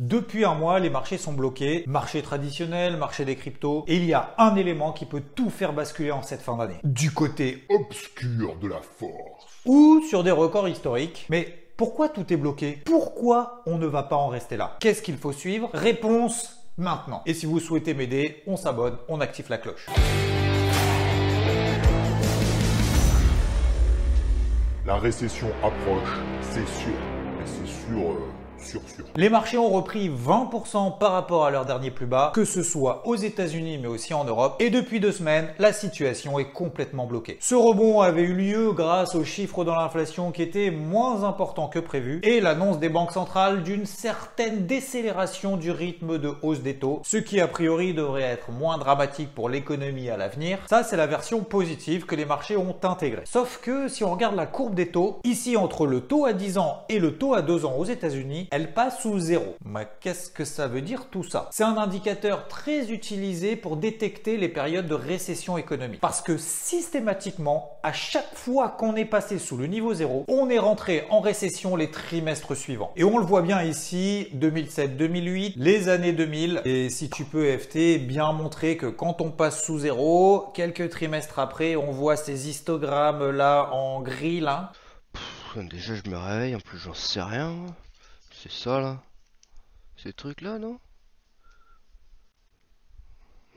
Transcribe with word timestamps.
Depuis 0.00 0.44
un 0.44 0.54
mois, 0.54 0.80
les 0.80 0.90
marchés 0.90 1.18
sont 1.18 1.32
bloqués, 1.34 1.84
marché 1.86 2.20
traditionnel, 2.20 2.96
marché 2.96 3.24
des 3.24 3.36
cryptos, 3.36 3.84
et 3.86 3.94
il 3.94 4.04
y 4.04 4.12
a 4.12 4.34
un 4.38 4.56
élément 4.56 4.90
qui 4.90 5.06
peut 5.06 5.22
tout 5.36 5.50
faire 5.50 5.72
basculer 5.72 6.10
en 6.10 6.20
cette 6.22 6.42
fin 6.42 6.56
d'année. 6.56 6.80
Du 6.82 7.12
côté 7.12 7.62
obscur 7.70 8.56
de 8.56 8.66
la 8.66 8.80
force. 8.80 9.46
ou 9.66 10.02
sur 10.10 10.24
des 10.24 10.32
records 10.32 10.68
historiques. 10.68 11.26
Mais 11.30 11.44
pourquoi 11.76 12.08
tout 12.08 12.32
est 12.32 12.36
bloqué? 12.36 12.82
Pourquoi 12.84 13.62
on 13.66 13.78
ne 13.78 13.86
va 13.86 14.02
pas 14.02 14.16
en 14.16 14.26
rester 14.26 14.56
là? 14.56 14.76
Qu'est-ce 14.80 15.00
qu'il 15.00 15.16
faut 15.16 15.30
suivre? 15.30 15.70
Réponse 15.72 16.58
maintenant. 16.76 17.22
Et 17.24 17.32
si 17.32 17.46
vous 17.46 17.60
souhaitez 17.60 17.94
m'aider, 17.94 18.42
on 18.48 18.56
s'abonne, 18.56 18.96
on 19.08 19.20
active 19.20 19.46
la 19.48 19.58
cloche. 19.58 19.86
La 24.84 24.96
récession 24.96 25.46
approche, 25.62 26.18
c'est 26.42 26.66
sûr. 26.66 26.92
Mais 27.38 27.46
c'est 27.46 27.66
sûr, 27.66 28.10
euh, 28.10 28.18
Les 29.16 29.28
marchés 29.28 29.58
ont 29.58 29.70
repris 29.70 30.08
20% 30.10 30.98
par 30.98 31.12
rapport 31.12 31.44
à 31.44 31.50
leur 31.50 31.64
dernier 31.64 31.90
plus 31.90 32.06
bas, 32.06 32.32
que 32.34 32.44
ce 32.44 32.62
soit 32.62 33.06
aux 33.06 33.16
États-Unis 33.16 33.78
mais 33.78 33.88
aussi 33.88 34.14
en 34.14 34.24
Europe. 34.24 34.56
Et 34.60 34.70
depuis 34.70 35.00
deux 35.00 35.12
semaines, 35.12 35.48
la 35.58 35.72
situation 35.72 36.38
est 36.38 36.52
complètement 36.52 37.06
bloquée. 37.06 37.36
Ce 37.40 37.54
rebond 37.54 38.00
avait 38.00 38.22
eu 38.22 38.34
lieu 38.34 38.72
grâce 38.72 39.14
aux 39.14 39.24
chiffres 39.24 39.64
dans 39.64 39.74
l'inflation 39.74 40.32
qui 40.32 40.42
étaient 40.42 40.70
moins 40.70 41.24
importants 41.24 41.68
que 41.68 41.78
prévu 41.78 42.20
et 42.22 42.40
l'annonce 42.40 42.78
des 42.78 42.88
banques 42.88 43.12
centrales 43.12 43.62
d'une 43.62 43.86
certaine 43.86 44.66
décélération 44.66 45.56
du 45.56 45.70
rythme 45.70 46.18
de 46.18 46.32
hausse 46.42 46.60
des 46.60 46.76
taux, 46.76 47.00
ce 47.04 47.16
qui 47.16 47.40
a 47.40 47.48
priori 47.48 47.94
devrait 47.94 48.22
être 48.22 48.50
moins 48.50 48.78
dramatique 48.78 49.34
pour 49.34 49.48
l'économie 49.48 50.10
à 50.10 50.16
l'avenir. 50.16 50.58
Ça, 50.68 50.82
c'est 50.82 50.96
la 50.96 51.06
version 51.06 51.40
positive 51.42 52.06
que 52.06 52.14
les 52.14 52.24
marchés 52.24 52.56
ont 52.56 52.76
intégrée. 52.82 53.22
Sauf 53.24 53.60
que 53.62 53.88
si 53.88 54.04
on 54.04 54.12
regarde 54.12 54.36
la 54.36 54.46
courbe 54.46 54.74
des 54.74 54.88
taux, 54.88 55.20
ici 55.24 55.56
entre 55.56 55.86
le 55.86 56.00
taux 56.00 56.24
à 56.24 56.32
10 56.32 56.58
ans 56.58 56.82
et 56.88 56.98
le 56.98 57.16
taux 57.16 57.34
à 57.34 57.42
2 57.42 57.64
ans 57.64 57.76
aux 57.76 57.84
États-Unis, 57.84 58.48
elle 58.54 58.72
passe 58.72 59.02
sous 59.02 59.18
zéro. 59.18 59.56
Mais 59.64 59.88
qu'est-ce 59.98 60.30
que 60.30 60.44
ça 60.44 60.68
veut 60.68 60.80
dire 60.80 61.06
tout 61.10 61.24
ça? 61.24 61.48
C'est 61.50 61.64
un 61.64 61.76
indicateur 61.76 62.46
très 62.46 62.92
utilisé 62.92 63.56
pour 63.56 63.76
détecter 63.76 64.36
les 64.36 64.48
périodes 64.48 64.86
de 64.86 64.94
récession 64.94 65.58
économique. 65.58 66.00
Parce 66.00 66.22
que 66.22 66.36
systématiquement, 66.36 67.76
à 67.82 67.92
chaque 67.92 68.32
fois 68.36 68.68
qu'on 68.68 68.94
est 68.94 69.06
passé 69.06 69.40
sous 69.40 69.56
le 69.56 69.66
niveau 69.66 69.92
zéro, 69.92 70.24
on 70.28 70.48
est 70.50 70.60
rentré 70.60 71.04
en 71.10 71.18
récession 71.18 71.74
les 71.74 71.90
trimestres 71.90 72.56
suivants. 72.56 72.92
Et 72.94 73.02
on 73.02 73.18
le 73.18 73.26
voit 73.26 73.42
bien 73.42 73.60
ici, 73.60 74.28
2007-2008, 74.36 75.54
les 75.56 75.88
années 75.88 76.12
2000. 76.12 76.62
Et 76.64 76.90
si 76.90 77.10
tu 77.10 77.24
peux 77.24 77.58
FT, 77.58 78.06
bien 78.06 78.30
montrer 78.30 78.76
que 78.76 78.86
quand 78.86 79.20
on 79.20 79.32
passe 79.32 79.64
sous 79.64 79.80
zéro, 79.80 80.52
quelques 80.54 80.90
trimestres 80.90 81.40
après, 81.40 81.74
on 81.74 81.90
voit 81.90 82.14
ces 82.14 82.48
histogrammes 82.48 83.30
là 83.30 83.70
en 83.72 84.00
gris 84.00 84.38
là. 84.38 84.70
Déjà, 85.56 85.94
je 85.94 86.08
me 86.08 86.16
réveille, 86.16 86.54
en 86.54 86.60
plus, 86.60 86.78
j'en 86.78 86.94
sais 86.94 87.22
rien. 87.22 87.52
C'est 88.44 88.52
ça 88.52 88.78
là 88.78 88.98
Ces 89.96 90.12
trucs 90.12 90.42
là, 90.42 90.58
non? 90.58 90.78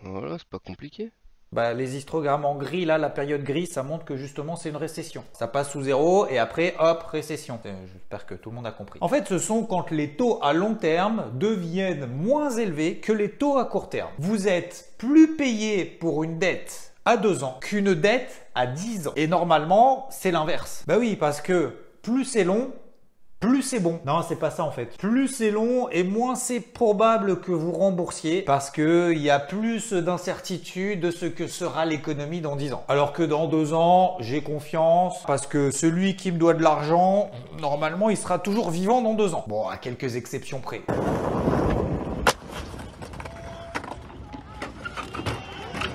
Voilà, 0.01 0.37
c'est 0.37 0.47
pas 0.47 0.59
compliqué. 0.59 1.11
Bah, 1.51 1.73
les 1.73 1.97
histogrammes 1.97 2.45
en 2.45 2.55
gris, 2.55 2.85
là, 2.85 2.97
la 2.97 3.09
période 3.09 3.43
grise, 3.43 3.73
ça 3.73 3.83
montre 3.83 4.05
que 4.05 4.15
justement 4.15 4.55
c'est 4.55 4.69
une 4.69 4.77
récession. 4.77 5.25
Ça 5.33 5.49
passe 5.49 5.71
sous 5.71 5.81
zéro 5.81 6.25
et 6.27 6.37
après, 6.37 6.73
hop, 6.79 7.03
récession. 7.03 7.59
Euh, 7.65 7.85
J'espère 7.91 8.25
que 8.25 8.35
tout 8.35 8.49
le 8.49 8.55
monde 8.55 8.65
a 8.65 8.71
compris. 8.71 8.97
En 9.01 9.09
fait, 9.09 9.27
ce 9.27 9.39
sont 9.39 9.65
quand 9.65 9.91
les 9.91 10.15
taux 10.15 10.39
à 10.41 10.53
long 10.53 10.75
terme 10.75 11.31
deviennent 11.33 12.05
moins 12.05 12.51
élevés 12.51 12.99
que 12.99 13.11
les 13.11 13.31
taux 13.31 13.57
à 13.57 13.65
court 13.65 13.89
terme. 13.89 14.11
Vous 14.19 14.47
êtes 14.47 14.93
plus 14.97 15.35
payé 15.35 15.83
pour 15.83 16.23
une 16.23 16.39
dette 16.39 16.93
à 17.03 17.17
deux 17.17 17.43
ans 17.43 17.57
qu'une 17.59 17.93
dette 17.93 18.47
à 18.55 18.67
10 18.67 19.09
ans. 19.09 19.13
Et 19.17 19.27
normalement, 19.27 20.07
c'est 20.11 20.31
l'inverse. 20.31 20.85
Bah 20.87 20.95
oui, 20.97 21.17
parce 21.17 21.41
que 21.41 21.73
plus 22.01 22.23
c'est 22.23 22.45
long, 22.45 22.71
plus 23.39 23.61
c'est 23.61 23.79
bon. 23.79 23.99
Non, 24.05 24.21
c'est 24.27 24.35
pas 24.35 24.49
ça 24.49 24.63
en 24.63 24.71
fait. 24.71 24.97
Plus 24.97 25.27
c'est 25.27 25.51
long 25.51 25.89
et 25.89 26.03
moins 26.03 26.35
c'est 26.35 26.59
probable 26.59 27.39
que 27.39 27.51
vous 27.51 27.71
remboursiez 27.71 28.41
parce 28.41 28.71
que 28.71 29.11
il 29.13 29.21
y 29.21 29.29
a 29.29 29.39
plus 29.39 29.93
d'incertitude 29.93 30.99
de 30.99 31.11
ce 31.11 31.25
que 31.25 31.47
sera 31.47 31.85
l'économie 31.85 32.41
dans 32.41 32.55
10 32.55 32.73
ans. 32.73 32.83
Alors 32.87 33.13
que 33.13 33.23
dans 33.23 33.47
2 33.47 33.73
ans, 33.73 34.17
j'ai 34.19 34.41
confiance 34.41 35.23
parce 35.27 35.45
que 35.45 35.71
celui 35.71 36.15
qui 36.15 36.31
me 36.31 36.37
doit 36.37 36.55
de 36.55 36.63
l'argent, 36.63 37.29
normalement, 37.61 38.09
il 38.09 38.17
sera 38.17 38.39
toujours 38.39 38.71
vivant 38.71 39.01
dans 39.01 39.13
2 39.13 39.35
ans. 39.35 39.45
Bon, 39.47 39.67
à 39.67 39.77
quelques 39.77 40.15
exceptions 40.15 40.59
près. 40.59 40.81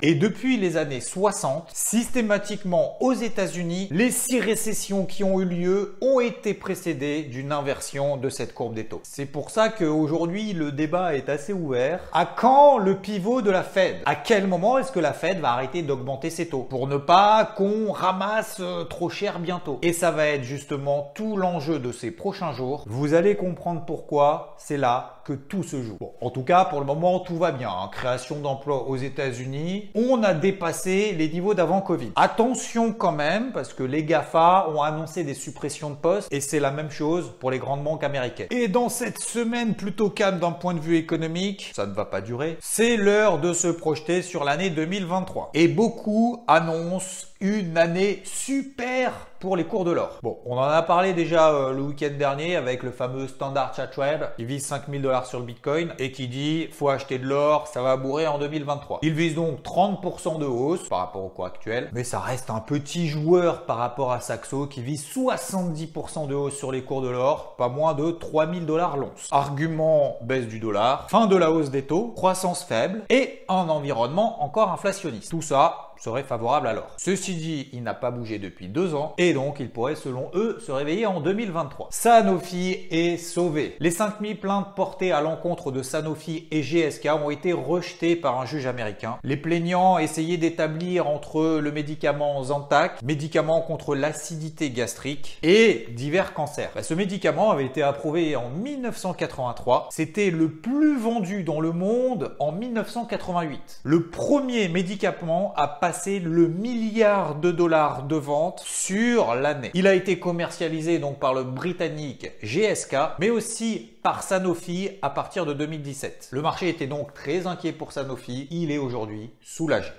Et 0.05 0.15
depuis 0.15 0.57
les 0.57 0.75
années 0.75 0.99
60, 0.99 1.69
systématiquement 1.73 3.01
aux 3.01 3.13
États-Unis, 3.13 3.87
les 3.89 4.11
six 4.11 4.41
récessions 4.41 5.05
qui 5.05 5.23
ont 5.23 5.39
eu 5.39 5.45
lieu 5.45 5.95
ont 6.01 6.19
été 6.19 6.53
précédées 6.53 7.23
d'une 7.23 7.53
inversion 7.53 8.17
de 8.17 8.27
cette 8.27 8.53
courbe 8.53 8.73
des 8.73 8.83
taux. 8.83 8.99
C'est 9.03 9.25
pour 9.25 9.49
ça 9.49 9.69
qu'aujourd'hui 9.69 10.51
le 10.51 10.73
débat 10.73 11.15
est 11.15 11.29
assez 11.29 11.53
ouvert. 11.53 12.01
À 12.11 12.25
quand 12.25 12.79
le 12.79 12.97
pivot 12.97 13.41
de 13.41 13.49
la 13.49 13.63
Fed? 13.63 13.95
À 14.05 14.15
quel 14.15 14.45
moment 14.45 14.77
est-ce 14.77 14.91
que 14.91 14.99
la 14.99 15.13
Fed 15.13 15.39
va 15.39 15.53
arrêter 15.53 15.83
d'augmenter 15.83 16.29
ses 16.29 16.49
taux? 16.49 16.63
Pour 16.63 16.89
ne 16.89 16.97
pas 16.97 17.45
qu'on 17.55 17.93
ramasse 17.93 18.57
euh, 18.59 18.83
trop 18.83 19.07
cher 19.09 19.39
bientôt 19.39 19.79
Et 19.83 19.93
ça 19.93 20.11
va 20.11 20.27
être 20.27 20.43
justement 20.43 21.13
tout 21.15 21.37
l'enjeu 21.37 21.79
de 21.79 21.93
ces 21.93 22.11
prochains 22.11 22.51
jours. 22.51 22.83
Vous 22.87 23.13
allez 23.13 23.37
comprendre 23.37 23.85
pourquoi 23.87 24.55
c'est 24.57 24.75
là 24.75 25.21
que 25.23 25.31
tout 25.31 25.63
se 25.63 25.81
joue. 25.81 25.95
Bon, 26.01 26.11
en 26.19 26.29
tout 26.31 26.43
cas, 26.43 26.65
pour 26.65 26.81
le 26.81 26.85
moment, 26.85 27.21
tout 27.21 27.37
va 27.37 27.53
bien. 27.53 27.69
hein. 27.69 27.89
Création 27.93 28.39
d'emplois 28.41 28.89
aux 28.89 28.97
États-Unis, 28.97 29.89
on 29.95 30.23
a 30.23 30.33
dépassé 30.33 31.13
les 31.17 31.29
niveaux 31.29 31.53
d'avant 31.53 31.81
Covid. 31.81 32.11
Attention 32.15 32.93
quand 32.93 33.11
même, 33.11 33.51
parce 33.51 33.73
que 33.73 33.83
les 33.83 34.03
GAFA 34.03 34.69
ont 34.73 34.81
annoncé 34.81 35.23
des 35.23 35.33
suppressions 35.33 35.89
de 35.89 35.95
postes 35.95 36.27
et 36.31 36.41
c'est 36.41 36.59
la 36.59 36.71
même 36.71 36.89
chose 36.89 37.31
pour 37.39 37.51
les 37.51 37.59
grandes 37.59 37.83
banques 37.83 38.03
américaines. 38.03 38.47
Et 38.49 38.67
dans 38.67 38.89
cette 38.89 39.19
semaine 39.19 39.75
plutôt 39.75 40.09
calme 40.09 40.39
d'un 40.39 40.51
point 40.51 40.73
de 40.73 40.79
vue 40.79 40.97
économique, 40.97 41.71
ça 41.75 41.85
ne 41.85 41.93
va 41.93 42.05
pas 42.05 42.21
durer, 42.21 42.57
c'est 42.61 42.97
l'heure 42.97 43.39
de 43.39 43.53
se 43.53 43.67
projeter 43.67 44.21
sur 44.21 44.43
l'année 44.43 44.69
2023. 44.69 45.51
Et 45.53 45.67
beaucoup 45.67 46.43
annoncent 46.47 47.27
une 47.43 47.77
année 47.77 48.21
super 48.23 49.11
pour 49.41 49.57
les 49.57 49.65
cours 49.65 49.83
de 49.83 49.91
l'or. 49.91 50.19
Bon, 50.23 50.37
on 50.45 50.57
en 50.57 50.61
a 50.61 50.81
parlé 50.81 51.11
déjà 51.11 51.49
euh, 51.49 51.73
le 51.73 51.81
week-end 51.81 52.13
dernier 52.17 52.55
avec 52.55 52.81
le 52.81 52.91
fameux 52.91 53.27
Standard 53.27 53.75
Chartered 53.75 54.29
qui 54.37 54.45
vise 54.45 54.65
5000 54.65 55.01
dollars 55.01 55.25
sur 55.25 55.39
le 55.39 55.45
Bitcoin 55.45 55.93
et 55.99 56.13
qui 56.13 56.29
dit 56.29 56.69
faut 56.71 56.87
acheter 56.87 57.19
de 57.19 57.27
l'or, 57.27 57.67
ça 57.67 57.81
va 57.81 57.97
bourrer 57.97 58.27
en 58.27 58.39
2023. 58.39 58.99
Il 59.01 59.13
vise 59.13 59.35
donc 59.35 59.61
30% 59.61 60.39
de 60.39 60.45
hausse 60.45 60.87
par 60.87 60.99
rapport 60.99 61.25
au 61.25 61.27
cours 61.27 61.45
actuel, 61.45 61.89
mais 61.91 62.05
ça 62.05 62.21
reste 62.21 62.49
un 62.49 62.61
petit 62.61 63.09
joueur 63.09 63.65
par 63.65 63.75
rapport 63.75 64.13
à 64.13 64.21
Saxo 64.21 64.67
qui 64.67 64.81
vise 64.81 65.05
70% 65.05 66.27
de 66.27 66.35
hausse 66.35 66.55
sur 66.55 66.71
les 66.71 66.83
cours 66.83 67.01
de 67.01 67.09
l'or, 67.09 67.57
pas 67.57 67.67
moins 67.67 67.93
de 67.93 68.09
3000 68.09 68.65
dollars 68.65 68.95
l'once. 68.95 69.27
Argument 69.31 70.15
baisse 70.21 70.47
du 70.47 70.61
dollar, 70.61 71.09
fin 71.09 71.27
de 71.27 71.35
la 71.35 71.51
hausse 71.51 71.71
des 71.71 71.83
taux, 71.83 72.13
croissance 72.15 72.63
faible 72.63 73.01
et 73.09 73.43
un 73.49 73.67
environnement 73.67 74.41
encore 74.41 74.71
inflationniste. 74.71 75.31
Tout 75.31 75.41
ça 75.41 75.89
serait 76.03 76.23
favorable 76.23 76.67
à 76.67 76.73
l'or. 76.73 76.89
Ceci 76.97 77.35
dit, 77.35 77.69
il 77.71 77.81
n'a 77.81 77.93
pas 77.93 78.11
bougé 78.11 78.37
depuis 78.37 78.67
deux 78.67 78.93
ans 78.93 79.13
et 79.17 79.31
donc 79.31 79.61
il 79.61 79.69
pourrait 79.69 79.95
selon 79.95 80.29
eux 80.33 80.59
se 80.59 80.71
réveiller 80.71 81.05
en 81.05 81.21
2023. 81.21 81.87
Sanofi 81.91 82.77
est 82.91 83.15
sauvé. 83.15 83.77
Les 83.79 83.91
5000 83.91 84.37
plaintes 84.37 84.75
portées 84.75 85.13
à 85.13 85.21
l'encontre 85.21 85.71
de 85.71 85.81
Sanofi 85.81 86.47
et 86.51 86.61
GSK 86.61 87.07
ont 87.23 87.29
été 87.29 87.53
rejetées 87.53 88.17
par 88.17 88.41
un 88.41 88.45
juge 88.45 88.65
américain. 88.65 89.17
Les 89.23 89.37
plaignants 89.37 89.97
essayaient 89.97 90.35
d'établir 90.35 91.07
entre 91.07 91.59
le 91.59 91.71
médicament 91.71 92.43
Zantac, 92.43 93.01
médicament 93.01 93.61
contre 93.61 93.95
l'acidité 93.95 94.71
gastrique 94.71 95.39
et 95.41 95.87
divers 95.95 96.33
cancers. 96.33 96.71
Bah, 96.75 96.83
ce 96.83 96.93
médicament 96.93 97.51
avait 97.51 97.65
été 97.65 97.81
approuvé 97.81 98.35
en 98.35 98.49
1983. 98.49 99.87
C'était 99.91 100.31
le 100.31 100.49
plus 100.49 100.99
vendu 100.99 101.43
dans 101.43 101.61
le 101.61 101.71
monde 101.71 102.35
en 102.39 102.51
1988. 102.51 103.81
Le 103.83 104.07
premier 104.07 104.67
médicament 104.67 105.53
à 105.55 105.67
passer 105.69 105.92
le 106.05 106.47
milliard 106.47 107.35
de 107.35 107.51
dollars 107.51 108.03
de 108.03 108.15
vente 108.15 108.61
sur 108.65 109.35
l'année. 109.35 109.71
Il 109.73 109.87
a 109.87 109.93
été 109.93 110.19
commercialisé 110.19 110.99
donc 110.99 111.19
par 111.19 111.33
le 111.33 111.43
britannique 111.43 112.31
GSK, 112.43 112.95
mais 113.19 113.29
aussi 113.29 113.91
par 114.01 114.23
Sanofi 114.23 114.89
à 115.01 115.09
partir 115.09 115.45
de 115.45 115.53
2017. 115.53 116.29
Le 116.31 116.41
marché 116.41 116.69
était 116.69 116.87
donc 116.87 117.13
très 117.13 117.47
inquiet 117.47 117.71
pour 117.71 117.91
Sanofi, 117.91 118.47
il 118.51 118.71
est 118.71 118.77
aujourd'hui 118.77 119.29
soulagé. 119.41 119.91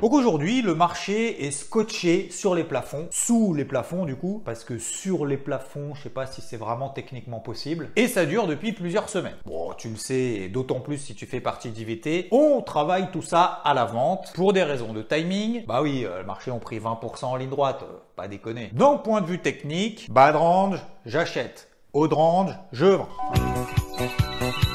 Donc 0.00 0.12
aujourd'hui, 0.12 0.62
le 0.62 0.76
marché 0.76 1.44
est 1.44 1.50
scotché 1.50 2.28
sur 2.30 2.54
les 2.54 2.62
plafonds, 2.62 3.08
sous 3.10 3.52
les 3.52 3.64
plafonds 3.64 4.04
du 4.04 4.14
coup, 4.14 4.40
parce 4.44 4.62
que 4.62 4.78
sur 4.78 5.26
les 5.26 5.36
plafonds, 5.36 5.94
je 5.94 6.04
sais 6.04 6.08
pas 6.08 6.26
si 6.26 6.40
c'est 6.40 6.56
vraiment 6.56 6.88
techniquement 6.88 7.40
possible, 7.40 7.88
et 7.96 8.06
ça 8.06 8.24
dure 8.24 8.46
depuis 8.46 8.72
plusieurs 8.72 9.08
semaines. 9.08 9.34
Bon, 9.44 9.72
tu 9.76 9.88
le 9.88 9.96
sais, 9.96 10.14
et 10.14 10.48
d'autant 10.48 10.78
plus 10.78 10.98
si 10.98 11.16
tu 11.16 11.26
fais 11.26 11.40
partie 11.40 11.70
d'IVT, 11.70 12.28
on 12.30 12.62
travaille 12.62 13.10
tout 13.10 13.22
ça 13.22 13.60
à 13.64 13.74
la 13.74 13.86
vente 13.86 14.32
pour 14.34 14.52
des 14.52 14.62
raisons 14.62 14.92
de 14.92 15.02
timing. 15.02 15.64
Bah 15.66 15.82
oui, 15.82 16.04
euh, 16.04 16.20
le 16.20 16.24
marché 16.24 16.52
ont 16.52 16.60
pris 16.60 16.78
20% 16.78 17.24
en 17.24 17.36
ligne 17.36 17.50
droite, 17.50 17.80
euh, 17.82 17.96
pas 18.14 18.28
déconner. 18.28 18.70
Donc 18.74 19.02
point 19.02 19.20
de 19.20 19.26
vue 19.26 19.40
technique, 19.40 20.06
bad 20.12 20.36
range, 20.36 20.78
j'achète. 21.06 21.68
Haut 21.92 22.08
range, 22.08 22.52
je 22.70 22.84
vends 22.84 23.08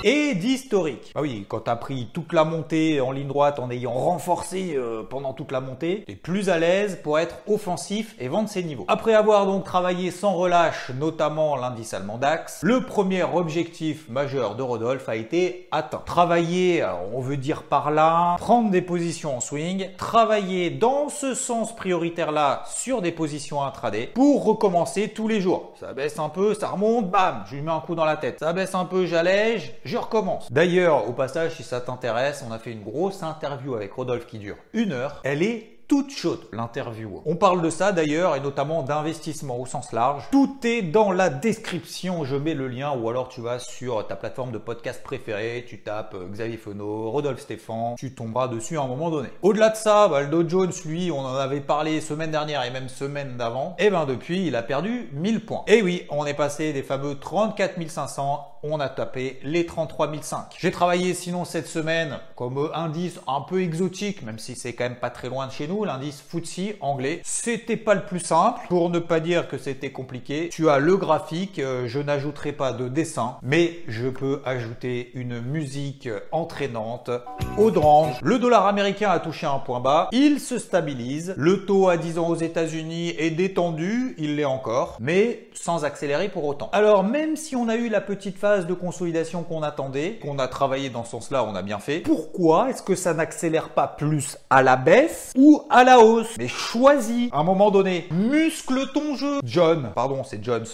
et 0.03 0.35
d'historique. 0.35 1.11
Ah 1.15 1.21
oui, 1.21 1.45
quand 1.47 1.61
t'as 1.61 1.75
pris 1.75 2.09
toute 2.13 2.33
la 2.33 2.43
montée 2.43 3.01
en 3.01 3.11
ligne 3.11 3.27
droite 3.27 3.59
en 3.59 3.69
ayant 3.71 3.93
renforcé 3.93 4.73
euh, 4.75 5.03
pendant 5.03 5.33
toute 5.33 5.51
la 5.51 5.61
montée, 5.61 6.03
t'es 6.05 6.15
plus 6.15 6.49
à 6.49 6.59
l'aise 6.59 6.99
pour 7.03 7.19
être 7.19 7.35
offensif 7.47 8.15
et 8.19 8.27
vendre 8.27 8.49
ses 8.49 8.63
niveaux. 8.63 8.85
Après 8.87 9.13
avoir 9.13 9.45
donc 9.45 9.63
travaillé 9.63 10.11
sans 10.11 10.33
relâche, 10.33 10.91
notamment 10.99 11.55
l'indice 11.55 11.93
allemand 11.93 12.17
DAX, 12.17 12.59
le 12.63 12.81
premier 12.81 13.23
objectif 13.23 14.09
majeur 14.09 14.55
de 14.55 14.63
Rodolphe 14.63 15.09
a 15.09 15.15
été 15.15 15.67
atteint. 15.71 16.01
Travailler, 16.05 16.85
on 17.13 17.21
veut 17.21 17.37
dire 17.37 17.63
par 17.63 17.91
là, 17.91 18.35
prendre 18.37 18.69
des 18.69 18.81
positions 18.81 19.37
en 19.37 19.39
swing, 19.39 19.89
travailler 19.97 20.69
dans 20.69 21.09
ce 21.09 21.33
sens 21.33 21.75
prioritaire 21.75 22.31
là 22.31 22.63
sur 22.67 23.01
des 23.01 23.11
positions 23.11 23.63
intraday 23.63 24.07
pour 24.13 24.43
recommencer 24.43 25.09
tous 25.09 25.27
les 25.27 25.41
jours. 25.41 25.73
Ça 25.79 25.93
baisse 25.93 26.19
un 26.19 26.29
peu, 26.29 26.53
ça 26.53 26.69
remonte, 26.69 27.09
bam, 27.09 27.43
je 27.49 27.55
lui 27.55 27.61
mets 27.61 27.71
un 27.71 27.79
coup 27.79 27.95
dans 27.95 28.05
la 28.05 28.17
tête. 28.17 28.39
Ça 28.39 28.53
baisse 28.53 28.75
un 28.75 28.85
peu, 28.85 29.05
j'allège, 29.05 29.73
recommence. 29.97 30.51
D'ailleurs, 30.51 31.07
au 31.07 31.13
passage, 31.13 31.55
si 31.55 31.63
ça 31.63 31.81
t'intéresse, 31.81 32.43
on 32.47 32.51
a 32.51 32.59
fait 32.59 32.71
une 32.71 32.83
grosse 32.83 33.23
interview 33.23 33.75
avec 33.75 33.93
Rodolphe 33.93 34.27
qui 34.27 34.39
dure 34.39 34.57
une 34.73 34.91
heure. 34.91 35.21
Elle 35.23 35.43
est 35.43 35.73
toute 35.87 36.11
chaude, 36.11 36.39
l'interview. 36.51 37.21
On 37.25 37.35
parle 37.35 37.61
de 37.61 37.69
ça 37.69 37.91
d'ailleurs 37.91 38.35
et 38.35 38.39
notamment 38.39 38.83
d'investissement 38.83 39.59
au 39.59 39.65
sens 39.65 39.91
large. 39.91 40.27
Tout 40.31 40.57
est 40.63 40.81
dans 40.81 41.11
la 41.11 41.29
description, 41.29 42.23
je 42.23 42.35
mets 42.35 42.53
le 42.53 42.67
lien 42.67 42.93
ou 42.97 43.09
alors 43.09 43.29
tu 43.29 43.41
vas 43.41 43.59
sur 43.59 44.07
ta 44.07 44.15
plateforme 44.15 44.51
de 44.51 44.57
podcast 44.57 45.03
préférée, 45.03 45.65
tu 45.67 45.81
tapes 45.81 46.15
euh, 46.15 46.27
Xavier 46.29 46.57
Fenot, 46.57 47.11
Rodolphe 47.11 47.41
Stéphane, 47.41 47.95
tu 47.97 48.15
tomberas 48.15 48.47
dessus 48.47 48.77
à 48.77 48.81
un 48.81 48.87
moment 48.87 49.09
donné. 49.09 49.29
Au-delà 49.41 49.69
de 49.69 49.75
ça, 49.75 50.09
le 50.21 50.27
Dow 50.27 50.47
Jones, 50.47 50.71
lui, 50.85 51.11
on 51.11 51.19
en 51.19 51.35
avait 51.35 51.61
parlé 51.61 52.01
semaine 52.01 52.31
dernière 52.31 52.63
et 52.63 52.71
même 52.71 52.89
semaine 52.89 53.37
d'avant, 53.37 53.75
et 53.77 53.89
ben 53.89 54.05
depuis, 54.05 54.47
il 54.47 54.55
a 54.55 54.63
perdu 54.63 55.09
1000 55.13 55.45
points. 55.45 55.63
Et 55.67 55.81
oui, 55.81 56.07
on 56.09 56.25
est 56.25 56.33
passé 56.33 56.73
des 56.73 56.83
fameux 56.83 57.19
34 57.19 57.87
500 57.87 58.52
on 58.63 58.79
a 58.79 58.89
tapé 58.89 59.39
les 59.43 59.65
33 59.65 60.11
500. 60.21 60.45
J'ai 60.57 60.71
travaillé 60.71 61.13
sinon 61.13 61.45
cette 61.45 61.67
semaine 61.67 62.19
comme 62.35 62.69
indice 62.73 63.19
un 63.27 63.41
peu 63.41 63.61
exotique, 63.61 64.23
même 64.23 64.39
si 64.39 64.55
c'est 64.55 64.73
quand 64.73 64.85
même 64.85 64.95
pas 64.95 65.09
très 65.09 65.29
loin 65.29 65.47
de 65.47 65.51
chez 65.51 65.67
nous, 65.67 65.83
l'indice 65.83 66.21
FTSE 66.21 66.75
anglais. 66.79 67.21
C'était 67.23 67.77
pas 67.77 67.93
le 67.93 68.05
plus 68.05 68.19
simple, 68.19 68.61
pour 68.69 68.89
ne 68.89 68.99
pas 68.99 69.19
dire 69.19 69.47
que 69.47 69.57
c'était 69.57 69.91
compliqué. 69.91 70.49
Tu 70.49 70.69
as 70.69 70.79
le 70.79 70.97
graphique, 70.97 71.59
euh, 71.59 71.87
je 71.87 71.99
n'ajouterai 71.99 72.53
pas 72.53 72.73
de 72.73 72.87
dessin, 72.87 73.37
mais 73.41 73.79
je 73.87 74.07
peux 74.07 74.41
ajouter 74.45 75.11
une 75.13 75.41
musique 75.41 76.09
entraînante. 76.31 77.09
Au 77.57 77.69
range, 77.69 78.19
le 78.21 78.39
dollar 78.39 78.67
américain 78.67 79.09
a 79.09 79.19
touché 79.19 79.45
un 79.45 79.59
point 79.59 79.79
bas, 79.79 80.09
il 80.11 80.39
se 80.39 80.57
stabilise, 80.57 81.33
le 81.37 81.65
taux 81.65 81.89
à 81.89 81.97
10 81.97 82.19
ans 82.19 82.27
aux 82.27 82.35
États-Unis 82.35 83.15
est 83.17 83.31
détendu, 83.31 84.15
il 84.17 84.35
l'est 84.35 84.45
encore, 84.45 84.97
mais 84.99 85.49
sans 85.53 85.85
accélérer 85.85 86.29
pour 86.29 86.45
autant. 86.45 86.69
Alors 86.71 87.03
même 87.03 87.35
si 87.35 87.55
on 87.55 87.67
a 87.67 87.75
eu 87.75 87.89
la 87.89 88.01
petite 88.01 88.37
phase 88.37 88.52
de 88.61 88.73
consolidation 88.73 89.43
qu'on 89.43 89.63
attendait, 89.63 90.19
qu'on 90.21 90.39
a 90.39 90.47
travaillé 90.47 90.89
dans 90.89 91.03
ce 91.03 91.11
sens-là, 91.11 91.43
on 91.43 91.55
a 91.55 91.61
bien 91.61 91.79
fait, 91.79 91.99
pourquoi 91.99 92.69
est-ce 92.69 92.83
que 92.83 92.95
ça 92.95 93.13
n'accélère 93.13 93.69
pas 93.69 93.87
plus 93.87 94.37
à 94.49 94.61
la 94.61 94.75
baisse 94.75 95.31
ou 95.35 95.63
à 95.69 95.83
la 95.83 95.99
hausse? 95.99 96.35
Mais 96.37 96.47
choisis 96.47 97.29
à 97.31 97.39
un 97.39 97.43
moment 97.43 97.71
donné. 97.71 98.07
Muscle 98.11 98.91
ton 98.93 99.15
jeu. 99.15 99.39
John. 99.43 99.91
Pardon, 99.95 100.23
c'est 100.23 100.43
Jones. 100.43 100.65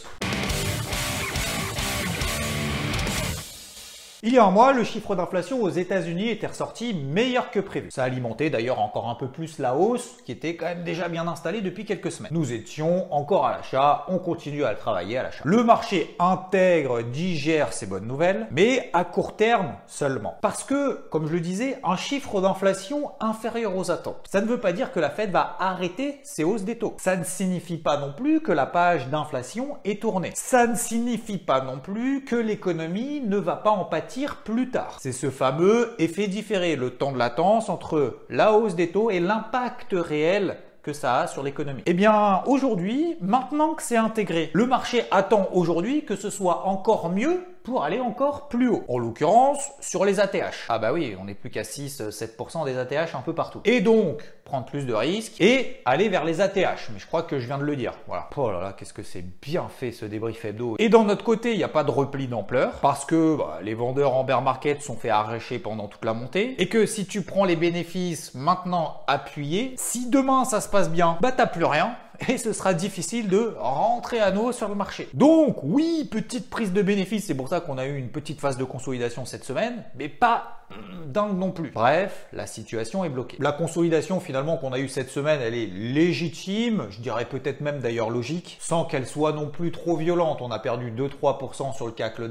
Il 4.22 4.34
y 4.34 4.38
a 4.38 4.44
un 4.44 4.52
mois, 4.52 4.74
le 4.74 4.84
chiffre 4.84 5.16
d'inflation 5.16 5.64
aux 5.64 5.70
États-Unis 5.70 6.28
était 6.28 6.48
ressorti 6.48 6.94
meilleur 6.94 7.52
que 7.52 7.62
prévu. 7.62 7.90
Ça 7.90 8.04
alimentait 8.04 8.50
d'ailleurs 8.50 8.82
encore 8.82 9.08
un 9.08 9.16
peu 9.16 9.30
plus 9.30 9.60
la 9.60 9.76
hausse 9.76 10.18
qui 10.26 10.34
était 10.34 10.58
quand 10.58 10.66
même 10.66 10.84
déjà 10.84 11.08
bien 11.08 11.26
installée 11.26 11.62
depuis 11.62 11.86
quelques 11.86 12.12
semaines. 12.12 12.34
Nous 12.34 12.52
étions 12.52 13.08
encore 13.14 13.46
à 13.46 13.56
l'achat, 13.56 14.04
on 14.10 14.18
continue 14.18 14.66
à 14.66 14.74
le 14.74 14.78
travailler 14.78 15.20
à 15.20 15.24
l'achat. 15.24 15.44
Le 15.46 15.64
marché 15.64 16.18
intègre, 16.20 17.02
digère 17.02 17.72
ces 17.72 17.86
bonnes 17.86 18.08
nouvelles, 18.08 18.48
mais 18.52 18.90
à 18.92 19.06
court 19.06 19.38
terme 19.38 19.76
seulement. 19.88 20.36
Parce 20.42 20.66
que, 20.66 20.96
comme 21.12 21.26
je 21.28 21.32
le 21.32 21.40
disais, 21.40 21.78
un 21.86 21.96
chiffre 21.96 22.42
d'inflation 22.42 23.12
inférieur 23.22 23.78
aux 23.78 23.90
attentes. 23.90 24.28
Ça 24.30 24.42
ne 24.42 24.48
veut 24.48 24.60
pas 24.60 24.74
dire 24.74 24.92
que 24.92 25.00
la 25.00 25.12
Fed 25.12 25.32
va 25.32 25.56
arrêter 25.60 26.20
ses 26.24 26.44
hausses 26.44 26.66
des 26.66 26.78
taux. 26.78 26.94
Ça 26.98 27.16
ne 27.16 27.24
signifie 27.24 27.78
pas 27.78 27.96
non 27.96 28.12
plus 28.12 28.42
que 28.42 28.52
la 28.52 28.66
page 28.66 29.08
d'inflation 29.08 29.78
est 29.86 30.02
tournée. 30.02 30.32
Ça 30.36 30.68
ne 30.68 30.76
signifie 30.76 31.38
pas 31.38 31.62
non 31.62 31.80
plus 31.80 32.26
que 32.26 32.36
l'économie 32.36 33.22
ne 33.22 33.38
va 33.38 33.56
pas 33.56 33.70
en 33.70 33.86
pâtir 33.86 34.09
plus 34.44 34.70
tard. 34.70 34.98
C'est 35.00 35.12
ce 35.12 35.30
fameux 35.30 35.94
effet 36.00 36.28
différé, 36.28 36.76
le 36.76 36.92
temps 36.92 37.12
de 37.12 37.18
latence 37.18 37.70
entre 37.70 38.18
la 38.30 38.54
hausse 38.54 38.76
des 38.76 38.90
taux 38.90 39.12
et 39.12 39.20
l'impact 39.20 39.94
réel 39.94 40.58
que 40.82 40.94
ça 40.94 41.22
a 41.22 41.28
sur 41.28 41.44
l'économie. 41.44 41.84
Eh 41.86 41.94
bien, 41.94 42.42
aujourd'hui, 42.46 43.18
maintenant 43.22 43.74
que 43.74 43.84
c'est 43.84 43.98
intégré, 43.98 44.50
le 44.54 44.66
marché 44.66 45.04
attend 45.12 45.50
aujourd'hui 45.54 46.06
que 46.06 46.16
ce 46.16 46.30
soit 46.30 46.66
encore 46.66 47.10
mieux 47.10 47.44
pour 47.64 47.84
aller 47.84 48.00
encore 48.00 48.48
plus 48.48 48.70
haut. 48.70 48.84
En 48.88 48.98
l'occurrence, 48.98 49.60
sur 49.80 50.06
les 50.06 50.20
ATH. 50.20 50.66
Ah 50.70 50.80
bah 50.80 50.94
oui, 50.94 51.16
on 51.20 51.26
n'est 51.26 51.34
plus 51.34 51.50
qu'à 51.50 51.64
6-7% 51.64 52.66
des 52.66 52.78
ATH 52.78 53.16
un 53.16 53.22
peu 53.22 53.34
partout. 53.34 53.62
Et 53.66 53.82
donc, 53.82 54.24
prendre 54.50 54.66
plus 54.66 54.86
de 54.86 54.94
risques 54.94 55.40
et 55.40 55.82
aller 55.86 56.10
vers 56.10 56.26
les 56.26 56.42
ATH. 56.42 56.90
Mais 56.92 57.00
je 57.00 57.08
crois 57.08 57.24
que 57.24 57.40
je 57.40 57.46
viens 57.46 57.58
de 57.58 57.64
le 57.64 57.76
dire. 57.76 57.94
Voilà. 58.08 58.28
Oh 58.36 58.52
là 58.52 58.60
là, 58.62 58.74
qu'est-ce 58.74 58.94
que 58.94 59.04
c'est 59.04 59.24
bien 59.42 59.68
fait 59.70 59.92
ce 59.92 60.06
débrief 60.06 60.44
hebdo. 60.44 60.76
Et 60.80 60.90
dans 60.90 61.04
notre 61.04 61.24
côté, 61.24 61.52
il 61.52 61.58
n'y 61.58 61.64
a 61.64 61.70
pas 61.70 61.84
de 61.84 61.92
repli 61.92 62.28
d'ampleur 62.28 62.74
parce 62.82 63.06
que 63.06 63.36
bah, 63.36 63.60
les 63.62 63.74
vendeurs 63.74 64.14
en 64.14 64.24
bear 64.24 64.42
market 64.42 64.82
sont 64.82 64.96
fait 64.96 65.10
arracher 65.10 65.60
pendant 65.60 65.88
toute 65.88 66.06
la 66.06 66.14
montée 66.14 66.56
et 66.62 66.68
que 66.68 66.86
si 66.86 67.06
tu 67.06 67.22
prends 67.22 67.46
les 67.46 67.56
bénéfices 67.56 68.34
maintenant 68.34 69.02
appuyés, 69.08 69.76
si 69.78 70.10
demain 70.10 70.46
ça 70.46 70.62
se 70.62 70.70
passe 70.70 70.90
bien, 70.90 71.18
bah 71.22 71.32
t'as 71.32 71.48
plus 71.48 71.66
rien 71.66 71.96
et 72.28 72.38
ce 72.38 72.54
sera 72.54 72.74
difficile 72.74 73.30
de 73.30 73.56
rentrer 73.58 74.20
à 74.20 74.32
nouveau 74.32 74.52
sur 74.52 74.68
le 74.68 74.76
marché. 74.76 75.10
Donc 75.14 75.58
oui, 75.64 76.08
petite 76.10 76.50
prise 76.50 76.74
de 76.74 76.82
bénéfice, 76.82 77.26
c'est 77.26 77.36
pour 77.36 77.48
ça 77.48 77.60
qu'on 77.60 77.78
a 77.78 77.86
eu 77.86 77.98
une 77.98 78.10
petite 78.10 78.40
phase 78.40 78.58
de 78.58 78.64
consolidation 78.64 79.26
cette 79.26 79.44
semaine, 79.44 79.84
mais 79.96 80.10
pas 80.10 80.66
dingue 81.08 81.38
non 81.38 81.52
plus. 81.52 81.72
Bref, 81.72 82.28
la 82.34 82.46
situation 82.46 83.04
est 83.04 83.10
bloquée. 83.10 83.38
La 83.40 83.52
consolidation 83.52 84.20
finalement 84.20 84.58
qu'on 84.58 84.74
a 84.74 84.80
eue 84.80 84.90
cette 84.90 85.10
semaine, 85.10 85.40
elle 85.42 85.56
est 85.56 85.66
légitime, 85.68 86.88
je 86.90 87.00
dirais 87.00 87.26
peut-être 87.26 87.62
même 87.62 87.80
d'ailleurs 87.80 88.10
logique, 88.10 88.58
sans 88.60 88.86
qu'elle 88.86 89.08
soit 89.08 89.32
non 89.32 89.48
plus 89.48 89.72
trop 89.72 89.96
violente. 89.96 90.42
On 90.42 90.52
a 90.52 90.60
perdu 90.60 90.92
2-3% 90.92 91.76
sur 91.76 91.88
le 91.88 91.92
CAC, 91.92 92.20
le 92.20 92.28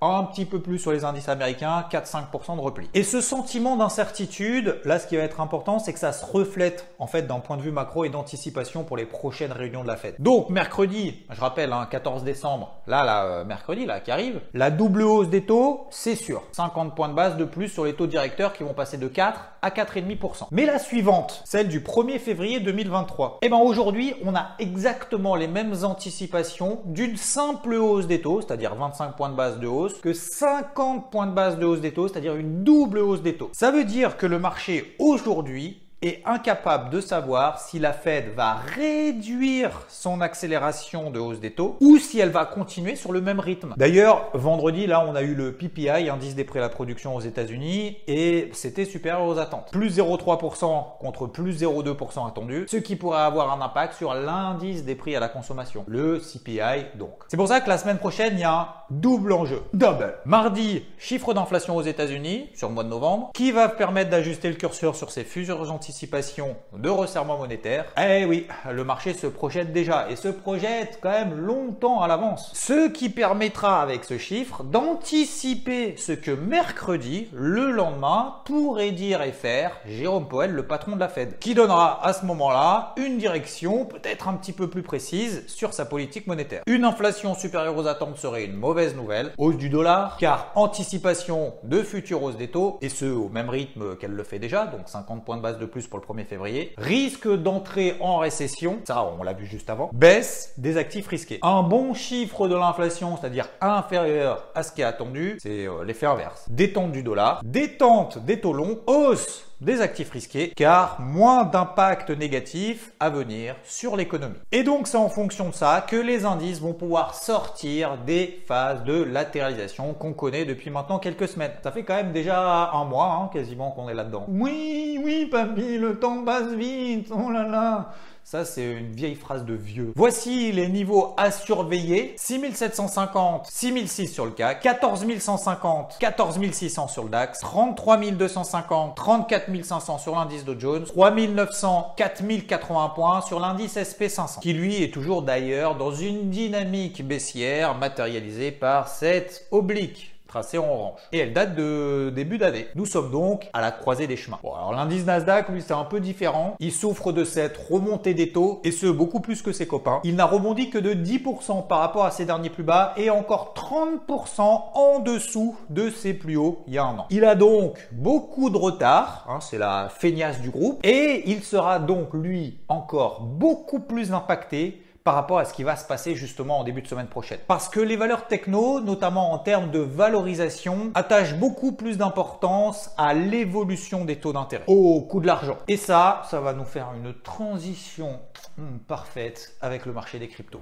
un 0.00 0.24
petit 0.24 0.44
peu 0.44 0.60
plus 0.60 0.78
sur 0.78 0.92
les 0.92 1.04
indices 1.04 1.28
américains, 1.28 1.84
4-5% 1.90 2.56
de 2.56 2.60
repli. 2.60 2.88
Et 2.94 3.02
ce 3.02 3.20
sentiment 3.20 3.76
d'incertitude, 3.76 4.80
là 4.84 4.98
ce 4.98 5.06
qui 5.06 5.16
va 5.16 5.22
être 5.22 5.40
important, 5.40 5.78
c'est 5.78 5.92
que 5.92 5.98
ça 5.98 6.12
se 6.12 6.24
reflète 6.24 6.86
en 6.98 7.06
fait 7.06 7.22
d'un 7.22 7.40
point 7.40 7.56
de 7.56 7.62
vue 7.62 7.70
macro 7.70 8.04
et 8.04 8.08
d'anticipation 8.08 8.84
pour 8.84 8.96
les 8.96 9.06
prochaines 9.06 9.52
réunions 9.52 9.82
de 9.82 9.88
la 9.88 9.96
Fed. 9.96 10.16
Donc 10.18 10.50
mercredi, 10.50 11.24
je 11.30 11.40
rappelle, 11.40 11.72
hein, 11.72 11.86
14 11.90 12.24
décembre, 12.24 12.76
là, 12.86 13.04
là, 13.04 13.24
euh, 13.24 13.44
mercredi, 13.44 13.86
là, 13.86 14.00
qui 14.00 14.10
arrive, 14.10 14.40
la 14.54 14.70
double 14.70 15.02
hausse 15.02 15.28
des 15.28 15.44
taux, 15.44 15.86
c'est 15.90 16.14
sûr. 16.14 16.42
50 16.52 16.94
points 16.94 17.08
de 17.08 17.14
base 17.14 17.36
de 17.36 17.44
plus 17.44 17.68
sur 17.68 17.84
les 17.84 17.94
taux 17.94 18.06
directeurs 18.06 18.52
qui 18.52 18.62
vont 18.62 18.74
passer 18.74 18.98
de 18.98 19.08
4 19.08 19.40
à 19.62 19.70
4,5%. 19.70 20.48
Mais 20.50 20.66
la 20.66 20.78
suivante, 20.78 21.42
celle 21.44 21.68
du 21.68 21.80
1er 21.80 22.18
février 22.18 22.60
2023, 22.60 23.38
eh 23.42 23.48
ben 23.48 23.56
aujourd'hui, 23.56 24.14
on 24.24 24.34
a 24.34 24.50
exactement 24.58 25.34
les 25.36 25.48
mêmes 25.48 25.74
anticipations 25.82 26.80
d'une 26.84 27.16
simple 27.16 27.74
hausse 27.74 28.06
des 28.06 28.20
taux, 28.20 28.40
c'est-à-dire 28.40 28.74
25 28.74 29.16
points 29.16 29.30
de 29.30 29.34
base 29.34 29.58
de 29.58 29.66
hausse 29.66 29.85
que 29.94 30.12
50 30.12 31.10
points 31.10 31.26
de 31.26 31.32
base 31.32 31.58
de 31.58 31.64
hausse 31.64 31.80
des 31.80 31.92
taux, 31.92 32.08
c'est-à-dire 32.08 32.36
une 32.36 32.64
double 32.64 32.98
hausse 32.98 33.22
des 33.22 33.34
taux. 33.34 33.50
Ça 33.52 33.70
veut 33.70 33.84
dire 33.84 34.16
que 34.16 34.26
le 34.26 34.38
marché 34.38 34.94
aujourd'hui 34.98 35.85
est 36.02 36.22
incapable 36.26 36.90
de 36.90 37.00
savoir 37.00 37.58
si 37.60 37.78
la 37.78 37.92
Fed 37.92 38.34
va 38.34 38.54
réduire 38.54 39.70
son 39.88 40.20
accélération 40.20 41.10
de 41.10 41.18
hausse 41.18 41.40
des 41.40 41.52
taux 41.52 41.76
ou 41.80 41.98
si 41.98 42.18
elle 42.18 42.30
va 42.30 42.44
continuer 42.44 42.96
sur 42.96 43.12
le 43.12 43.20
même 43.20 43.40
rythme. 43.40 43.74
D'ailleurs, 43.76 44.28
vendredi, 44.34 44.86
là, 44.86 45.04
on 45.08 45.14
a 45.14 45.22
eu 45.22 45.34
le 45.34 45.52
PPI, 45.52 46.08
indice 46.10 46.34
des 46.34 46.44
prix 46.44 46.58
à 46.58 46.62
la 46.62 46.68
production 46.68 47.14
aux 47.14 47.20
États-Unis, 47.20 47.96
et 48.06 48.50
c'était 48.52 48.84
supérieur 48.84 49.26
aux 49.26 49.38
attentes. 49.38 49.70
Plus 49.72 49.98
0,3% 49.98 50.98
contre 51.00 51.26
plus 51.26 51.62
0,2% 51.62 52.28
attendu, 52.28 52.66
ce 52.68 52.76
qui 52.76 52.96
pourrait 52.96 53.20
avoir 53.20 53.50
un 53.52 53.64
impact 53.64 53.94
sur 53.94 54.14
l'indice 54.14 54.84
des 54.84 54.94
prix 54.94 55.16
à 55.16 55.20
la 55.20 55.28
consommation, 55.28 55.84
le 55.86 56.18
CPI 56.18 56.86
donc. 56.98 57.14
C'est 57.28 57.36
pour 57.36 57.48
ça 57.48 57.60
que 57.60 57.68
la 57.68 57.78
semaine 57.78 57.98
prochaine, 57.98 58.34
il 58.34 58.40
y 58.40 58.44
a 58.44 58.52
un 58.52 58.68
double 58.90 59.32
enjeu. 59.32 59.62
Double. 59.72 60.14
Mardi, 60.24 60.84
chiffre 60.98 61.32
d'inflation 61.34 61.76
aux 61.76 61.82
États-Unis 61.82 62.50
sur 62.54 62.68
le 62.68 62.74
mois 62.74 62.84
de 62.84 62.88
novembre, 62.88 63.30
qui 63.34 63.50
va 63.50 63.68
permettre 63.68 64.10
d'ajuster 64.10 64.48
le 64.48 64.56
curseur 64.56 64.94
sur 64.94 65.10
ces 65.10 65.24
futures 65.24 65.60
anticipation 65.86 66.56
de 66.76 66.88
resserrement 66.88 67.38
monétaire, 67.38 67.84
eh 67.96 68.24
oui, 68.24 68.48
le 68.68 68.82
marché 68.82 69.14
se 69.14 69.28
projette 69.28 69.72
déjà 69.72 70.10
et 70.10 70.16
se 70.16 70.26
projette 70.26 70.98
quand 71.00 71.12
même 71.12 71.38
longtemps 71.38 72.00
à 72.00 72.08
l'avance. 72.08 72.50
Ce 72.54 72.88
qui 72.88 73.08
permettra 73.08 73.80
avec 73.80 74.02
ce 74.02 74.18
chiffre 74.18 74.64
d'anticiper 74.64 75.94
ce 75.96 76.10
que 76.10 76.32
mercredi, 76.32 77.28
le 77.32 77.70
lendemain, 77.70 78.34
pourrait 78.46 78.90
dire 78.90 79.22
et 79.22 79.30
faire 79.30 79.76
Jérôme 79.86 80.26
Powell, 80.26 80.50
le 80.50 80.66
patron 80.66 80.96
de 80.96 81.00
la 81.00 81.08
Fed, 81.08 81.38
qui 81.38 81.54
donnera 81.54 82.04
à 82.04 82.12
ce 82.12 82.24
moment-là 82.26 82.92
une 82.96 83.18
direction 83.18 83.84
peut-être 83.84 84.26
un 84.26 84.34
petit 84.34 84.52
peu 84.52 84.68
plus 84.68 84.82
précise 84.82 85.44
sur 85.46 85.72
sa 85.72 85.84
politique 85.84 86.26
monétaire. 86.26 86.62
Une 86.66 86.84
inflation 86.84 87.36
supérieure 87.36 87.76
aux 87.76 87.86
attentes 87.86 88.18
serait 88.18 88.44
une 88.44 88.56
mauvaise 88.56 88.96
nouvelle, 88.96 89.30
hausse 89.38 89.56
du 89.56 89.68
dollar, 89.68 90.16
car 90.16 90.50
anticipation 90.56 91.54
de 91.62 91.80
futures 91.84 92.24
hausses 92.24 92.36
des 92.36 92.48
taux, 92.48 92.78
et 92.82 92.88
ce 92.88 93.04
au 93.04 93.28
même 93.28 93.50
rythme 93.50 93.94
qu'elle 93.96 94.10
le 94.10 94.24
fait 94.24 94.40
déjà, 94.40 94.66
donc 94.66 94.88
50 94.88 95.24
points 95.24 95.36
de 95.36 95.42
base 95.42 95.58
de 95.58 95.66
plus 95.66 95.75
pour 95.86 95.98
le 95.98 96.06
1er 96.06 96.24
février, 96.24 96.72
risque 96.78 97.28
d'entrer 97.28 97.96
en 98.00 98.18
récession, 98.18 98.78
ça 98.84 99.12
on 99.18 99.22
l'a 99.22 99.34
vu 99.34 99.44
juste 99.44 99.68
avant, 99.68 99.90
baisse 99.92 100.54
des 100.56 100.78
actifs 100.78 101.08
risqués. 101.08 101.38
Un 101.42 101.62
bon 101.62 101.92
chiffre 101.92 102.48
de 102.48 102.54
l'inflation, 102.54 103.18
c'est-à-dire 103.18 103.48
inférieur 103.60 104.48
à 104.54 104.62
ce 104.62 104.72
qui 104.72 104.80
est 104.80 104.84
attendu, 104.84 105.36
c'est 105.40 105.66
euh, 105.66 105.84
l'effet 105.84 106.06
inverse. 106.06 106.46
Détente 106.48 106.92
du 106.92 107.02
dollar, 107.02 107.42
détente 107.44 108.24
des 108.24 108.40
taux 108.40 108.54
longs, 108.54 108.78
hausse 108.86 109.44
des 109.60 109.80
actifs 109.80 110.10
risqués, 110.10 110.52
car 110.54 111.00
moins 111.00 111.44
d'impact 111.44 112.10
négatif 112.10 112.92
à 113.00 113.10
venir 113.10 113.56
sur 113.64 113.96
l'économie. 113.96 114.36
Et 114.52 114.62
donc 114.62 114.86
c'est 114.86 114.96
en 114.96 115.08
fonction 115.08 115.48
de 115.48 115.54
ça 115.54 115.84
que 115.88 115.96
les 115.96 116.24
indices 116.24 116.60
vont 116.60 116.74
pouvoir 116.74 117.14
sortir 117.14 117.98
des 117.98 118.42
phases 118.46 118.84
de 118.84 119.02
latéralisation 119.02 119.94
qu'on 119.94 120.12
connaît 120.12 120.44
depuis 120.44 120.70
maintenant 120.70 120.98
quelques 120.98 121.28
semaines. 121.28 121.52
Ça 121.62 121.72
fait 121.72 121.84
quand 121.84 121.96
même 121.96 122.12
déjà 122.12 122.70
un 122.72 122.84
mois 122.84 123.20
hein, 123.20 123.30
quasiment 123.32 123.70
qu'on 123.70 123.88
est 123.88 123.94
là-dedans. 123.94 124.26
Oui, 124.28 125.00
oui 125.02 125.26
papy, 125.26 125.78
le 125.78 125.98
temps 125.98 126.24
passe 126.24 126.52
vite, 126.54 127.10
oh 127.10 127.30
là 127.30 127.46
là 127.46 127.92
ça, 128.26 128.44
c'est 128.44 128.72
une 128.72 128.90
vieille 128.90 129.14
phrase 129.14 129.44
de 129.44 129.54
vieux. 129.54 129.92
Voici 129.94 130.50
les 130.50 130.66
niveaux 130.66 131.14
à 131.16 131.30
surveiller. 131.30 132.12
6750, 132.16 133.46
6006 133.48 134.12
sur 134.12 134.24
le 134.24 134.32
CAC, 134.32 134.62
14150, 134.62 135.96
14600 136.00 136.88
sur 136.88 137.04
le 137.04 137.08
DAX, 137.08 137.38
33250, 137.38 138.96
34500 138.96 139.98
sur 139.98 140.16
l'indice 140.16 140.44
Dow 140.44 140.58
Jones, 140.58 140.86
3900, 140.86 141.94
4080 141.96 142.88
points 142.96 143.20
sur 143.20 143.38
l'indice 143.38 143.76
SP500, 143.76 144.40
qui 144.40 144.54
lui 144.54 144.82
est 144.82 144.92
toujours 144.92 145.22
d'ailleurs 145.22 145.76
dans 145.76 145.92
une 145.92 146.28
dynamique 146.28 147.06
baissière 147.06 147.76
matérialisée 147.76 148.50
par 148.50 148.88
cette 148.88 149.46
oblique 149.52 150.15
tracé 150.36 150.58
en 150.58 150.68
orange. 150.68 150.98
Et 151.12 151.18
elle 151.18 151.32
date 151.32 151.54
de 151.54 152.12
début 152.14 152.36
d'année. 152.36 152.66
Nous 152.74 152.84
sommes 152.84 153.10
donc 153.10 153.48
à 153.54 153.62
la 153.62 153.70
croisée 153.70 154.06
des 154.06 154.18
chemins. 154.18 154.38
Bon, 154.42 154.52
alors 154.52 154.72
l'indice 154.72 155.06
Nasdaq, 155.06 155.48
lui, 155.48 155.62
c'est 155.62 155.72
un 155.72 155.84
peu 155.84 155.98
différent. 155.98 156.56
Il 156.60 156.72
souffre 156.72 157.10
de 157.10 157.24
cette 157.24 157.56
remontée 157.70 158.12
des 158.12 158.32
taux, 158.32 158.60
et 158.62 158.70
ce, 158.70 158.86
beaucoup 158.86 159.20
plus 159.20 159.40
que 159.40 159.52
ses 159.52 159.66
copains. 159.66 160.00
Il 160.04 160.14
n'a 160.14 160.26
rebondi 160.26 160.68
que 160.68 160.76
de 160.76 160.92
10% 160.92 161.66
par 161.66 161.78
rapport 161.78 162.04
à 162.04 162.10
ses 162.10 162.26
derniers 162.26 162.50
plus 162.50 162.64
bas, 162.64 162.92
et 162.98 163.08
encore 163.08 163.54
30% 163.56 164.40
en 164.74 164.98
dessous 164.98 165.56
de 165.70 165.88
ses 165.88 166.12
plus 166.12 166.36
hauts 166.36 166.64
il 166.66 166.74
y 166.74 166.78
a 166.78 166.84
un 166.84 166.98
an. 166.98 167.06
Il 167.08 167.24
a 167.24 167.34
donc 167.34 167.88
beaucoup 167.92 168.50
de 168.50 168.58
retard, 168.58 169.24
hein, 169.30 169.38
c'est 169.40 169.58
la 169.58 169.88
feignasse 169.88 170.42
du 170.42 170.50
groupe, 170.50 170.84
et 170.84 171.22
il 171.30 171.42
sera 171.44 171.78
donc, 171.78 172.12
lui, 172.12 172.58
encore 172.68 173.22
beaucoup 173.22 173.80
plus 173.80 174.12
impacté 174.12 174.82
par 175.06 175.14
rapport 175.14 175.38
à 175.38 175.44
ce 175.44 175.54
qui 175.54 175.62
va 175.62 175.76
se 175.76 175.86
passer 175.86 176.16
justement 176.16 176.58
en 176.58 176.64
début 176.64 176.82
de 176.82 176.88
semaine 176.88 177.06
prochaine. 177.06 177.38
Parce 177.46 177.68
que 177.68 177.78
les 177.78 177.94
valeurs 177.94 178.26
techno, 178.26 178.80
notamment 178.80 179.32
en 179.32 179.38
termes 179.38 179.70
de 179.70 179.78
valorisation, 179.78 180.90
attachent 180.96 181.36
beaucoup 181.36 181.70
plus 181.70 181.96
d'importance 181.96 182.90
à 182.98 183.14
l'évolution 183.14 184.04
des 184.04 184.16
taux 184.16 184.32
d'intérêt, 184.32 184.64
au 184.66 185.00
coût 185.02 185.20
de 185.20 185.28
l'argent. 185.28 185.58
Et 185.68 185.76
ça, 185.76 186.22
ça 186.28 186.40
va 186.40 186.54
nous 186.54 186.64
faire 186.64 186.88
une 186.96 187.14
transition 187.14 188.18
hmm, 188.58 188.78
parfaite 188.88 189.54
avec 189.60 189.86
le 189.86 189.92
marché 189.92 190.18
des 190.18 190.26
cryptos. 190.26 190.60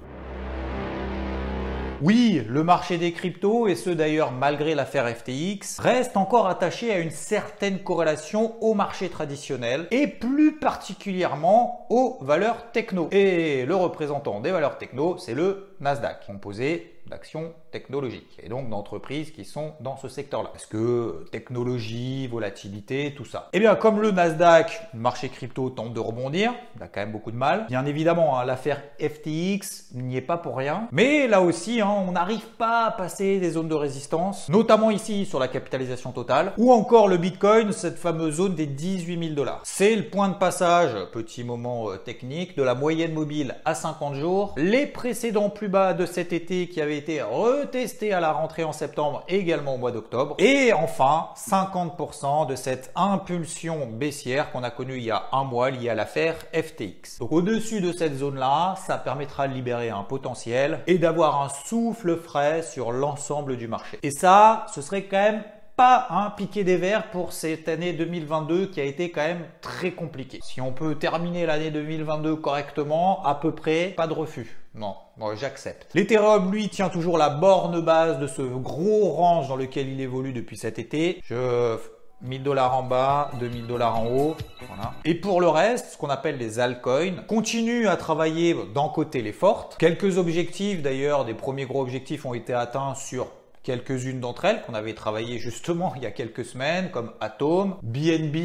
Oui, 2.05 2.43
le 2.47 2.63
marché 2.63 2.99
des 2.99 3.13
cryptos, 3.13 3.65
et 3.65 3.73
ce 3.73 3.89
d'ailleurs 3.89 4.31
malgré 4.31 4.75
l'affaire 4.75 5.09
FTX, 5.09 5.79
reste 5.79 6.17
encore 6.17 6.45
attaché 6.45 6.93
à 6.93 6.99
une 6.99 7.09
certaine 7.09 7.79
corrélation 7.79 8.53
au 8.61 8.75
marché 8.75 9.09
traditionnel 9.09 9.87
et 9.89 10.05
plus 10.05 10.59
particulièrement 10.59 11.87
aux 11.89 12.19
valeurs 12.21 12.71
techno. 12.71 13.07
Et 13.09 13.65
le 13.65 13.75
représentant 13.75 14.39
des 14.39 14.51
valeurs 14.51 14.77
techno, 14.77 15.17
c'est 15.17 15.33
le 15.33 15.75
Nasdaq, 15.79 16.27
composé 16.27 16.94
d'actions 17.09 17.53
technologiques 17.71 18.39
et 18.41 18.49
donc 18.49 18.69
d'entreprises 18.69 19.31
qui 19.31 19.45
sont 19.45 19.73
dans 19.79 19.97
ce 19.97 20.07
secteur-là. 20.07 20.51
Est-ce 20.55 20.67
que 20.67 21.25
technologie, 21.31 22.27
volatilité, 22.27 23.13
tout 23.15 23.25
ça? 23.25 23.49
Eh 23.53 23.59
bien, 23.59 23.75
comme 23.75 24.01
le 24.01 24.11
Nasdaq, 24.11 24.89
le 24.93 24.99
marché 24.99 25.29
crypto 25.29 25.69
tente 25.69 25.93
de 25.93 25.99
rebondir, 25.99 26.53
il 26.75 26.83
a 26.83 26.87
quand 26.87 27.01
même 27.01 27.11
beaucoup 27.11 27.31
de 27.31 27.37
mal. 27.37 27.65
Bien 27.67 27.85
évidemment, 27.85 28.39
hein, 28.39 28.45
l'affaire 28.45 28.81
FTX 28.99 29.93
n'y 29.93 30.17
est 30.17 30.21
pas 30.21 30.37
pour 30.37 30.57
rien. 30.57 30.87
Mais 30.91 31.27
là 31.27 31.41
aussi, 31.41 31.81
hein, 31.81 31.89
on 32.07 32.11
n'arrive 32.11 32.45
pas 32.57 32.85
à 32.87 32.91
passer 32.91 33.39
des 33.39 33.51
zones 33.51 33.67
de 33.67 33.75
résistance, 33.75 34.49
notamment 34.49 34.91
ici 34.91 35.25
sur 35.25 35.39
la 35.39 35.47
capitalisation 35.47 36.11
totale, 36.11 36.53
ou 36.57 36.71
encore 36.71 37.07
le 37.07 37.17
Bitcoin, 37.17 37.71
cette 37.71 37.97
fameuse 37.97 38.35
zone 38.35 38.55
des 38.55 38.65
18 38.65 39.19
000 39.19 39.35
dollars. 39.35 39.61
C'est 39.63 39.95
le 39.95 40.03
point 40.09 40.29
de 40.29 40.35
passage, 40.35 40.91
petit 41.11 41.43
moment 41.43 41.89
euh, 41.89 41.97
technique, 41.97 42.57
de 42.57 42.63
la 42.63 42.75
moyenne 42.75 43.13
mobile 43.13 43.55
à 43.65 43.75
50 43.75 44.15
jours. 44.15 44.53
Les 44.57 44.85
précédents 44.85 45.49
plus 45.49 45.69
bas 45.69 45.93
de 45.93 46.05
cet 46.05 46.33
été 46.33 46.67
qui 46.67 46.81
avaient 46.81 46.94
été 46.97 47.21
retesté 47.21 48.13
à 48.13 48.19
la 48.19 48.31
rentrée 48.31 48.63
en 48.63 48.73
septembre, 48.73 49.23
également 49.27 49.75
au 49.75 49.77
mois 49.77 49.91
d'octobre. 49.91 50.35
Et 50.39 50.73
enfin, 50.73 51.29
50% 51.35 52.47
de 52.47 52.55
cette 52.55 52.91
impulsion 52.95 53.87
baissière 53.87 54.51
qu'on 54.51 54.63
a 54.63 54.71
connue 54.71 54.97
il 54.97 55.03
y 55.03 55.11
a 55.11 55.23
un 55.31 55.43
mois 55.43 55.69
liée 55.69 55.89
à 55.89 55.95
l'affaire 55.95 56.35
FTX. 56.53 57.19
Donc 57.19 57.31
au-dessus 57.31 57.81
de 57.81 57.91
cette 57.91 58.15
zone-là, 58.15 58.75
ça 58.85 58.97
permettra 58.97 59.47
de 59.47 59.53
libérer 59.53 59.89
un 59.89 60.03
potentiel 60.03 60.79
et 60.87 60.97
d'avoir 60.97 61.41
un 61.41 61.49
souffle 61.49 62.17
frais 62.17 62.63
sur 62.63 62.91
l'ensemble 62.91 63.57
du 63.57 63.67
marché. 63.67 63.99
Et 64.03 64.11
ça, 64.11 64.65
ce 64.73 64.81
serait 64.81 65.03
quand 65.03 65.17
même 65.17 65.43
pas 65.75 66.07
un 66.09 66.29
piqué 66.29 66.63
des 66.63 66.77
verres 66.77 67.11
pour 67.11 67.33
cette 67.33 67.67
année 67.67 67.93
2022 67.93 68.67
qui 68.67 68.79
a 68.79 68.85
été 68.85 69.11
quand 69.11 69.25
même 69.25 69.45
très 69.61 69.91
compliquée. 69.91 70.39
Si 70.43 70.61
on 70.61 70.71
peut 70.71 70.95
terminer 70.95 71.45
l'année 71.45 71.71
2022 71.71 72.37
correctement, 72.37 73.23
à 73.25 73.35
peu 73.35 73.53
près, 73.53 73.93
pas 73.95 74.07
de 74.07 74.13
refus. 74.13 74.57
Non, 74.73 74.95
moi 75.17 75.35
j'accepte. 75.35 75.93
L'Ethereum, 75.93 76.51
lui, 76.51 76.69
tient 76.69 76.89
toujours 76.89 77.17
la 77.17 77.29
borne 77.29 77.81
base 77.81 78.19
de 78.19 78.27
ce 78.27 78.41
gros 78.41 79.09
range 79.11 79.47
dans 79.49 79.55
lequel 79.55 79.89
il 79.89 79.99
évolue 79.99 80.33
depuis 80.33 80.57
cet 80.57 80.79
été. 80.79 81.21
Je 81.23 81.77
1000 82.21 82.43
dollars 82.43 82.77
en 82.77 82.83
bas, 82.83 83.31
2000 83.39 83.67
dollars 83.67 83.99
en 83.99 84.07
haut. 84.07 84.35
Voilà. 84.67 84.93
Et 85.03 85.13
pour 85.15 85.41
le 85.41 85.47
reste, 85.47 85.91
ce 85.91 85.97
qu'on 85.97 86.09
appelle 86.09 86.37
les 86.37 86.59
altcoins, 86.59 87.23
continue 87.27 87.87
à 87.87 87.97
travailler 87.97 88.55
d'un 88.73 88.89
côté 88.89 89.21
les 89.21 89.33
fortes. 89.33 89.75
Quelques 89.77 90.17
objectifs 90.17 90.81
d'ailleurs, 90.81 91.25
des 91.25 91.33
premiers 91.33 91.65
gros 91.65 91.81
objectifs 91.81 92.25
ont 92.25 92.33
été 92.33 92.53
atteints 92.53 92.95
sur 92.95 93.27
quelques-unes 93.65 94.19
d'entre 94.19 94.45
elles 94.45 94.61
qu'on 94.61 94.75
avait 94.75 94.93
travaillé 94.93 95.39
justement 95.39 95.93
il 95.95 96.03
y 96.03 96.05
a 96.05 96.11
quelques 96.11 96.45
semaines, 96.45 96.91
comme 96.91 97.11
Atom, 97.19 97.75
BNB 97.81 98.35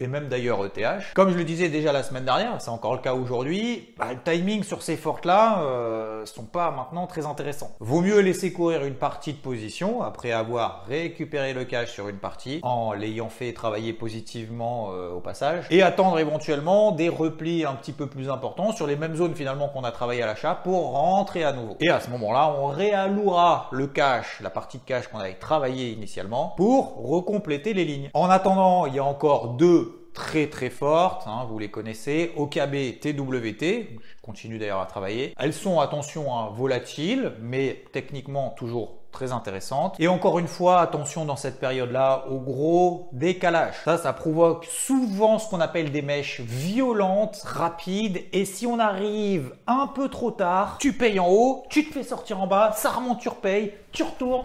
et 0.00 0.06
même 0.08 0.28
d'ailleurs 0.28 0.64
ETH. 0.64 1.12
Comme 1.14 1.30
je 1.30 1.36
le 1.36 1.44
disais 1.44 1.68
déjà 1.68 1.92
la 1.92 2.02
semaine 2.02 2.24
dernière, 2.24 2.60
c'est 2.60 2.70
encore 2.70 2.94
le 2.94 3.00
cas 3.00 3.14
aujourd'hui, 3.14 3.94
bah, 3.98 4.06
le 4.12 4.18
timing 4.18 4.64
sur 4.64 4.82
ces 4.82 4.96
fortes-là 4.96 5.62
euh, 5.62 6.26
sont 6.26 6.44
pas 6.44 6.70
maintenant 6.70 7.06
très 7.06 7.26
intéressants. 7.26 7.76
Vaut 7.80 8.00
mieux 8.00 8.20
laisser 8.20 8.52
courir 8.52 8.84
une 8.84 8.94
partie 8.94 9.34
de 9.34 9.38
position 9.38 10.02
après 10.02 10.32
avoir 10.32 10.84
récupéré 10.86 11.52
le 11.52 11.64
cash 11.64 11.92
sur 11.92 12.08
une 12.08 12.16
partie 12.16 12.60
en 12.62 12.94
l'ayant 12.94 13.28
fait 13.28 13.52
travailler 13.52 13.92
positivement 13.92 14.88
euh, 14.92 15.10
au 15.10 15.20
passage 15.20 15.66
et 15.70 15.82
attendre 15.82 16.18
éventuellement 16.18 16.92
des 16.92 17.10
replis 17.10 17.66
un 17.66 17.74
petit 17.74 17.92
peu 17.92 18.06
plus 18.06 18.30
importants 18.30 18.72
sur 18.72 18.86
les 18.86 18.96
mêmes 18.96 19.16
zones 19.16 19.34
finalement 19.34 19.68
qu'on 19.68 19.84
a 19.84 19.92
travaillé 19.92 20.22
à 20.22 20.26
l'achat 20.26 20.54
pour 20.54 20.92
rentrer 20.92 21.44
à 21.44 21.52
nouveau. 21.52 21.76
Et 21.80 21.90
à 21.90 22.00
ce 22.00 22.08
moment-là, 22.10 22.54
on 22.58 22.68
réallouera 22.68 23.68
le 23.70 23.86
cash, 23.86 24.40
la 24.40 24.48
partie 24.48 24.61
de 24.78 24.84
cash 24.84 25.08
qu'on 25.08 25.18
avait 25.18 25.34
travaillé 25.34 25.90
initialement 25.90 26.54
pour 26.56 26.96
recompléter 27.08 27.74
les 27.74 27.84
lignes. 27.84 28.10
En 28.14 28.28
attendant, 28.28 28.86
il 28.86 28.94
y 28.94 28.98
a 28.98 29.04
encore 29.04 29.54
deux 29.54 30.01
très 30.14 30.48
très 30.48 30.70
fortes, 30.70 31.26
hein, 31.26 31.46
vous 31.48 31.58
les 31.58 31.70
connaissez, 31.70 32.32
OKB, 32.36 33.00
TWT, 33.00 33.62
je 33.62 34.22
continue 34.22 34.58
d'ailleurs 34.58 34.80
à 34.80 34.86
travailler. 34.86 35.34
Elles 35.38 35.54
sont, 35.54 35.80
attention, 35.80 36.36
hein, 36.36 36.50
volatiles, 36.54 37.32
mais 37.40 37.84
techniquement 37.92 38.50
toujours 38.50 39.02
très 39.12 39.30
intéressantes. 39.32 39.94
Et 40.00 40.08
encore 40.08 40.38
une 40.38 40.48
fois, 40.48 40.80
attention 40.80 41.24
dans 41.24 41.36
cette 41.36 41.60
période-là 41.60 42.24
au 42.30 42.38
gros 42.38 43.08
décalage. 43.12 43.74
Ça, 43.84 43.98
ça 43.98 44.12
provoque 44.12 44.64
souvent 44.64 45.38
ce 45.38 45.48
qu'on 45.48 45.60
appelle 45.60 45.92
des 45.92 46.02
mèches 46.02 46.40
violentes, 46.40 47.42
rapides. 47.44 48.24
Et 48.32 48.44
si 48.44 48.66
on 48.66 48.78
arrive 48.78 49.54
un 49.66 49.86
peu 49.86 50.08
trop 50.08 50.30
tard, 50.30 50.78
tu 50.80 50.94
payes 50.94 51.20
en 51.20 51.28
haut, 51.28 51.64
tu 51.68 51.86
te 51.86 51.92
fais 51.92 52.02
sortir 52.02 52.40
en 52.40 52.46
bas, 52.46 52.72
ça 52.74 52.90
remonte, 52.90 53.20
tu 53.20 53.28
repayes, 53.28 53.74
tu 53.92 54.02
retournes. 54.02 54.44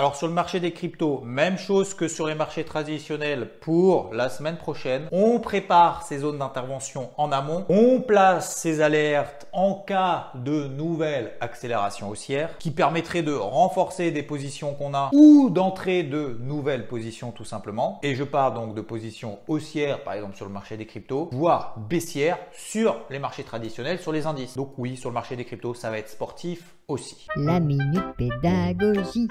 Alors 0.00 0.16
sur 0.16 0.28
le 0.28 0.32
marché 0.32 0.60
des 0.60 0.72
cryptos, 0.72 1.20
même 1.26 1.58
chose 1.58 1.92
que 1.92 2.08
sur 2.08 2.26
les 2.26 2.34
marchés 2.34 2.64
traditionnels 2.64 3.50
pour 3.60 4.14
la 4.14 4.30
semaine 4.30 4.56
prochaine. 4.56 5.06
On 5.12 5.40
prépare 5.40 6.04
ces 6.04 6.20
zones 6.20 6.38
d'intervention 6.38 7.10
en 7.18 7.30
amont. 7.32 7.66
On 7.68 8.00
place 8.00 8.56
ces 8.56 8.80
alertes 8.80 9.46
en 9.52 9.74
cas 9.74 10.28
de 10.36 10.68
nouvelle 10.68 11.32
accélération 11.42 12.08
haussière 12.08 12.56
qui 12.56 12.70
permettrait 12.70 13.22
de 13.22 13.34
renforcer 13.34 14.10
des 14.10 14.22
positions 14.22 14.72
qu'on 14.72 14.94
a 14.94 15.10
ou 15.12 15.50
d'entrer 15.50 16.02
de 16.02 16.34
nouvelles 16.40 16.86
positions 16.86 17.30
tout 17.30 17.44
simplement. 17.44 18.00
Et 18.02 18.14
je 18.14 18.24
parle 18.24 18.54
donc 18.54 18.74
de 18.74 18.80
positions 18.80 19.38
haussières 19.48 20.02
par 20.02 20.14
exemple 20.14 20.34
sur 20.34 20.46
le 20.46 20.52
marché 20.52 20.78
des 20.78 20.86
cryptos, 20.86 21.28
voire 21.30 21.74
baissières 21.76 22.38
sur 22.54 23.02
les 23.10 23.18
marchés 23.18 23.44
traditionnels, 23.44 23.98
sur 23.98 24.12
les 24.12 24.26
indices. 24.26 24.56
Donc 24.56 24.72
oui, 24.78 24.96
sur 24.96 25.10
le 25.10 25.14
marché 25.14 25.36
des 25.36 25.44
cryptos, 25.44 25.74
ça 25.74 25.90
va 25.90 25.98
être 25.98 26.08
sportif 26.08 26.74
aussi. 26.88 27.26
La 27.36 27.60
minute 27.60 28.02
pédagogie. 28.16 29.28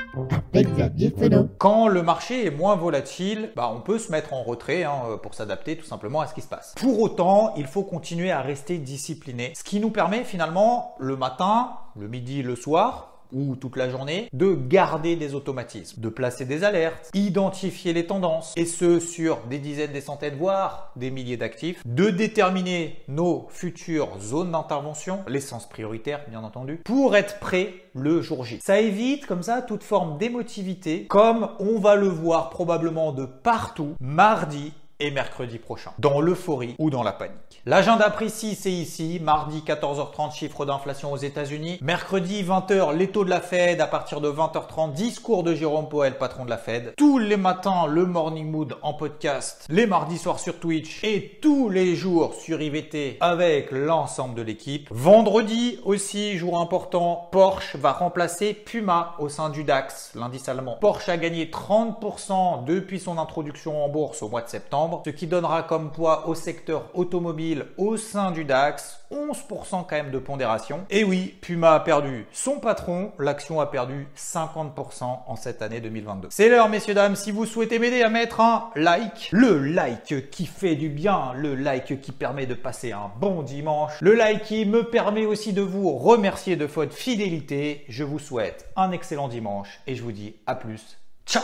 Quand 1.57 1.87
le 1.87 2.03
marché 2.03 2.45
est 2.45 2.51
moins 2.51 2.75
volatile, 2.75 3.51
bah, 3.55 3.71
on 3.75 3.81
peut 3.81 3.99
se 3.99 4.11
mettre 4.11 4.33
en 4.33 4.43
retrait 4.43 4.83
hein, 4.83 5.19
pour 5.21 5.33
s'adapter 5.33 5.77
tout 5.77 5.85
simplement 5.85 6.21
à 6.21 6.27
ce 6.27 6.33
qui 6.33 6.41
se 6.41 6.47
passe. 6.47 6.75
Pour 6.77 6.99
autant, 7.01 7.53
il 7.57 7.65
faut 7.65 7.83
continuer 7.83 8.31
à 8.31 8.41
rester 8.41 8.77
discipliné, 8.77 9.53
ce 9.55 9.63
qui 9.63 9.79
nous 9.79 9.89
permet 9.89 10.23
finalement 10.23 10.95
le 10.99 11.15
matin, 11.15 11.71
le 11.97 12.07
midi, 12.07 12.41
le 12.41 12.55
soir, 12.55 13.18
ou 13.31 13.55
toute 13.55 13.75
la 13.75 13.89
journée, 13.89 14.29
de 14.33 14.53
garder 14.53 15.15
des 15.15 15.35
automatismes, 15.35 16.01
de 16.01 16.09
placer 16.09 16.45
des 16.45 16.63
alertes, 16.63 17.09
identifier 17.13 17.93
les 17.93 18.05
tendances, 18.05 18.53
et 18.55 18.65
ce 18.65 18.99
sur 18.99 19.39
des 19.49 19.59
dizaines, 19.59 19.91
des 19.91 20.01
centaines, 20.01 20.35
voire 20.35 20.91
des 20.95 21.11
milliers 21.11 21.37
d'actifs, 21.37 21.81
de 21.85 22.09
déterminer 22.09 22.97
nos 23.07 23.47
futures 23.49 24.19
zones 24.19 24.51
d'intervention, 24.51 25.19
l'essence 25.27 25.67
prioritaire 25.67 26.21
bien 26.29 26.43
entendu, 26.43 26.81
pour 26.85 27.15
être 27.15 27.39
prêt 27.39 27.73
le 27.95 28.21
jour 28.21 28.45
J. 28.45 28.59
Ça 28.61 28.79
évite 28.79 29.25
comme 29.25 29.43
ça 29.43 29.61
toute 29.61 29.83
forme 29.83 30.17
d'émotivité, 30.17 31.07
comme 31.07 31.49
on 31.59 31.79
va 31.79 31.95
le 31.95 32.07
voir 32.07 32.49
probablement 32.49 33.11
de 33.11 33.25
partout 33.25 33.95
mardi 33.99 34.73
et 34.99 35.11
mercredi 35.11 35.59
prochain, 35.59 35.91
dans 35.99 36.19
l'euphorie 36.19 36.75
ou 36.77 36.89
dans 36.89 37.03
la 37.03 37.13
panique. 37.13 37.61
L'agenda 37.65 38.09
précis, 38.09 38.55
c'est 38.55 38.71
ici, 38.71 39.19
mardi 39.21 39.63
14h30, 39.65 40.33
chiffre 40.33 40.65
d'inflation 40.65 41.11
aux 41.11 41.17
États-Unis, 41.17 41.77
mercredi 41.81 42.43
20h, 42.43 42.95
les 42.95 43.07
taux 43.07 43.23
de 43.23 43.29
la 43.29 43.39
Fed, 43.39 43.79
à 43.79 43.87
partir 43.87 44.21
de 44.21 44.29
20h30, 44.29 44.93
discours 44.93 45.43
de 45.43 45.55
Jérôme 45.55 45.87
Powell, 45.87 46.17
patron 46.17 46.45
de 46.45 46.49
la 46.49 46.57
Fed, 46.57 46.93
tous 46.97 47.17
les 47.17 47.37
matins, 47.37 47.87
le 47.87 48.05
Morning 48.05 48.49
Mood 48.49 48.75
en 48.81 48.93
podcast, 48.93 49.65
les 49.69 49.85
mardis 49.85 50.17
soirs 50.17 50.39
sur 50.39 50.59
Twitch. 50.59 51.03
Et 51.03 51.39
tous 51.41 51.69
les 51.69 51.95
jours 51.95 52.33
sur 52.33 52.61
IVT 52.61 53.17
avec 53.21 53.71
l'ensemble 53.71 54.35
de 54.35 54.41
l'équipe. 54.41 54.87
Vendredi 54.91 55.79
aussi, 55.85 56.37
jour 56.37 56.59
important, 56.59 57.29
Porsche 57.31 57.75
va 57.75 57.93
remplacer 57.93 58.53
Puma 58.53 59.15
au 59.19 59.29
sein 59.29 59.49
du 59.49 59.63
DAX, 59.63 60.11
l'indice 60.15 60.49
allemand. 60.49 60.77
Porsche 60.81 61.09
a 61.09 61.17
gagné 61.17 61.45
30% 61.45 62.65
depuis 62.65 62.99
son 62.99 63.17
introduction 63.17 63.83
en 63.83 63.89
bourse 63.89 64.21
au 64.21 64.29
mois 64.29 64.41
de 64.41 64.49
septembre 64.49 64.88
ce 65.05 65.09
qui 65.09 65.27
donnera 65.27 65.63
comme 65.63 65.91
poids 65.91 66.27
au 66.27 66.35
secteur 66.35 66.89
automobile 66.93 67.65
au 67.77 67.97
sein 67.97 68.31
du 68.31 68.45
DAX 68.45 68.99
11% 69.11 69.85
quand 69.87 69.91
même 69.91 70.11
de 70.11 70.19
pondération. 70.19 70.85
Et 70.89 71.03
oui, 71.03 71.35
Puma 71.41 71.73
a 71.73 71.79
perdu 71.79 72.27
son 72.31 72.59
patron, 72.59 73.11
l'action 73.17 73.59
a 73.59 73.65
perdu 73.65 74.07
50% 74.15 75.03
en 75.25 75.35
cette 75.35 75.61
année 75.61 75.81
2022. 75.81 76.27
C'est 76.31 76.49
l'heure 76.49 76.69
messieurs 76.69 76.93
dames, 76.93 77.15
si 77.15 77.31
vous 77.31 77.45
souhaitez 77.45 77.79
m'aider 77.79 78.01
à 78.03 78.09
mettre 78.09 78.41
un 78.41 78.69
like, 78.75 79.29
le 79.31 79.59
like 79.59 80.29
qui 80.29 80.45
fait 80.45 80.75
du 80.75 80.89
bien, 80.89 81.33
le 81.35 81.55
like 81.55 82.01
qui 82.01 82.11
permet 82.11 82.45
de 82.45 82.53
passer 82.53 82.91
un 82.91 83.11
bon 83.19 83.41
dimanche, 83.41 83.93
le 84.01 84.13
like 84.13 84.43
qui 84.43 84.65
me 84.65 84.83
permet 84.83 85.25
aussi 85.25 85.53
de 85.53 85.61
vous 85.61 85.95
remercier 85.95 86.55
de 86.55 86.65
votre 86.65 86.93
fidélité. 86.93 87.85
Je 87.89 88.03
vous 88.03 88.19
souhaite 88.19 88.69
un 88.75 88.91
excellent 88.91 89.27
dimanche 89.27 89.79
et 89.87 89.95
je 89.95 90.03
vous 90.03 90.11
dis 90.11 90.35
à 90.45 90.55
plus. 90.55 90.97
Ciao 91.25 91.43